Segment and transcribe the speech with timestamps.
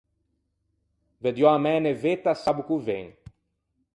[1.21, 3.07] Veddiò a mæ nevetta sabbo ch’o ven.